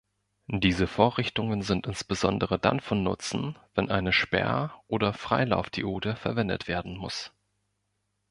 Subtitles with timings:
[0.47, 7.31] Diese Vorrichtungen sind insbesondere dann von Nutzen, wenn eine Sperr- oder Freilaufdiode verwendet werden muss.